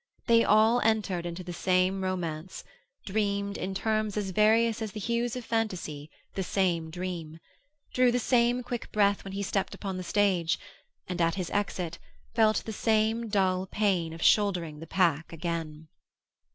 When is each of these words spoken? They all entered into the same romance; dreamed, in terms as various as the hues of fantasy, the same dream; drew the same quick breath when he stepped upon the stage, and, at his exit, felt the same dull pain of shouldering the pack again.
They 0.25 0.43
all 0.43 0.79
entered 0.81 1.27
into 1.27 1.43
the 1.43 1.53
same 1.53 2.03
romance; 2.03 2.63
dreamed, 3.05 3.55
in 3.55 3.75
terms 3.75 4.17
as 4.17 4.31
various 4.31 4.81
as 4.81 4.93
the 4.93 4.99
hues 4.99 5.35
of 5.35 5.45
fantasy, 5.45 6.09
the 6.33 6.41
same 6.41 6.89
dream; 6.89 7.37
drew 7.93 8.11
the 8.11 8.17
same 8.17 8.63
quick 8.63 8.91
breath 8.91 9.23
when 9.23 9.33
he 9.33 9.43
stepped 9.43 9.75
upon 9.75 9.97
the 9.97 10.03
stage, 10.03 10.57
and, 11.07 11.21
at 11.21 11.35
his 11.35 11.51
exit, 11.51 11.99
felt 12.33 12.63
the 12.65 12.73
same 12.73 13.27
dull 13.29 13.67
pain 13.67 14.11
of 14.11 14.23
shouldering 14.23 14.79
the 14.79 14.87
pack 14.87 15.31
again. 15.31 15.87